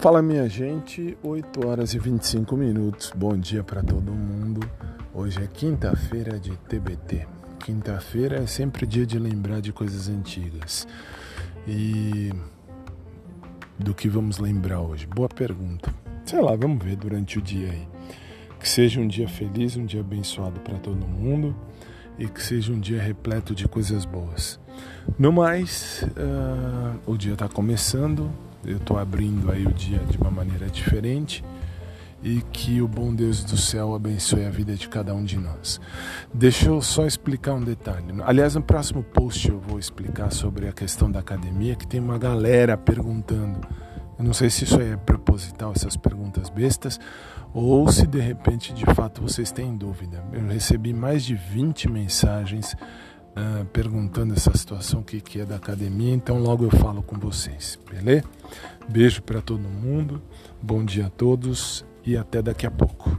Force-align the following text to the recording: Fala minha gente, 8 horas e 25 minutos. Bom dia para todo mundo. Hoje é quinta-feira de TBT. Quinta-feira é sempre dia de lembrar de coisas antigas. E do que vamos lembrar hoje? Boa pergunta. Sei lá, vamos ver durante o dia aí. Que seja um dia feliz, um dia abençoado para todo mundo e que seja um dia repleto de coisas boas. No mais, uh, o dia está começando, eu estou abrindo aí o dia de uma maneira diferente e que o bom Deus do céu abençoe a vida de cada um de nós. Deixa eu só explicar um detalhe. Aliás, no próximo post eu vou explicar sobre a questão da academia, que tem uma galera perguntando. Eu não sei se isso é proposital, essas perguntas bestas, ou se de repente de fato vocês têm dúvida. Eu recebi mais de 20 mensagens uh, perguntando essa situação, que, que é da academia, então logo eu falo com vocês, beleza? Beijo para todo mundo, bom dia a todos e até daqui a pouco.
Fala 0.00 0.22
minha 0.22 0.48
gente, 0.48 1.18
8 1.24 1.66
horas 1.66 1.92
e 1.92 1.98
25 1.98 2.56
minutos. 2.56 3.12
Bom 3.16 3.36
dia 3.36 3.64
para 3.64 3.82
todo 3.82 4.12
mundo. 4.12 4.60
Hoje 5.12 5.42
é 5.42 5.46
quinta-feira 5.48 6.38
de 6.38 6.56
TBT. 6.56 7.26
Quinta-feira 7.58 8.36
é 8.36 8.46
sempre 8.46 8.86
dia 8.86 9.04
de 9.04 9.18
lembrar 9.18 9.60
de 9.60 9.72
coisas 9.72 10.08
antigas. 10.08 10.86
E 11.66 12.32
do 13.76 13.92
que 13.92 14.08
vamos 14.08 14.38
lembrar 14.38 14.80
hoje? 14.80 15.04
Boa 15.04 15.28
pergunta. 15.28 15.92
Sei 16.24 16.40
lá, 16.40 16.54
vamos 16.54 16.84
ver 16.84 16.94
durante 16.94 17.40
o 17.40 17.42
dia 17.42 17.72
aí. 17.72 17.88
Que 18.60 18.68
seja 18.68 19.00
um 19.00 19.08
dia 19.08 19.26
feliz, 19.26 19.76
um 19.76 19.84
dia 19.84 20.00
abençoado 20.00 20.60
para 20.60 20.78
todo 20.78 21.08
mundo 21.08 21.56
e 22.16 22.28
que 22.28 22.40
seja 22.40 22.72
um 22.72 22.78
dia 22.78 23.02
repleto 23.02 23.52
de 23.52 23.66
coisas 23.66 24.04
boas. 24.04 24.60
No 25.18 25.32
mais, 25.32 26.04
uh, 26.04 27.00
o 27.04 27.16
dia 27.16 27.32
está 27.32 27.48
começando, 27.48 28.30
eu 28.64 28.76
estou 28.76 28.98
abrindo 28.98 29.50
aí 29.50 29.66
o 29.66 29.72
dia 29.72 29.98
de 30.10 30.18
uma 30.18 30.30
maneira 30.30 30.66
diferente 30.66 31.44
e 32.22 32.42
que 32.52 32.82
o 32.82 32.88
bom 32.88 33.14
Deus 33.14 33.44
do 33.44 33.56
céu 33.56 33.94
abençoe 33.94 34.44
a 34.44 34.50
vida 34.50 34.74
de 34.74 34.88
cada 34.88 35.14
um 35.14 35.24
de 35.24 35.38
nós. 35.38 35.80
Deixa 36.34 36.68
eu 36.68 36.82
só 36.82 37.06
explicar 37.06 37.54
um 37.54 37.62
detalhe. 37.62 38.06
Aliás, 38.24 38.54
no 38.54 38.62
próximo 38.62 39.02
post 39.02 39.48
eu 39.48 39.60
vou 39.60 39.78
explicar 39.78 40.32
sobre 40.32 40.66
a 40.66 40.72
questão 40.72 41.10
da 41.10 41.20
academia, 41.20 41.76
que 41.76 41.86
tem 41.86 42.00
uma 42.00 42.18
galera 42.18 42.76
perguntando. 42.76 43.60
Eu 44.18 44.24
não 44.24 44.32
sei 44.32 44.50
se 44.50 44.64
isso 44.64 44.80
é 44.80 44.96
proposital, 44.96 45.72
essas 45.74 45.96
perguntas 45.96 46.50
bestas, 46.50 46.98
ou 47.54 47.90
se 47.90 48.06
de 48.06 48.18
repente 48.18 48.74
de 48.74 48.84
fato 48.86 49.22
vocês 49.22 49.52
têm 49.52 49.76
dúvida. 49.76 50.22
Eu 50.32 50.46
recebi 50.48 50.92
mais 50.92 51.24
de 51.24 51.36
20 51.36 51.88
mensagens 51.88 52.74
uh, 53.38 53.64
perguntando 53.66 54.34
essa 54.34 54.54
situação, 54.56 55.02
que, 55.02 55.20
que 55.20 55.40
é 55.40 55.44
da 55.44 55.56
academia, 55.56 56.14
então 56.14 56.38
logo 56.38 56.64
eu 56.64 56.70
falo 56.70 57.02
com 57.02 57.18
vocês, 57.18 57.78
beleza? 57.90 58.24
Beijo 58.88 59.22
para 59.22 59.40
todo 59.40 59.60
mundo, 59.60 60.20
bom 60.60 60.84
dia 60.84 61.06
a 61.06 61.10
todos 61.10 61.84
e 62.04 62.16
até 62.16 62.42
daqui 62.42 62.66
a 62.66 62.70
pouco. 62.70 63.16